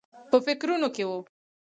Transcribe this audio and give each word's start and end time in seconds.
په 0.29 0.37
فکرونو 0.45 0.87
کې 0.95 1.03
و. 1.09 1.11